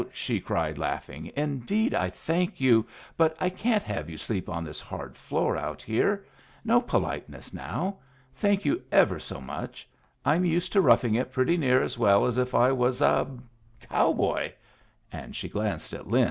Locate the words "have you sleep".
3.83-4.49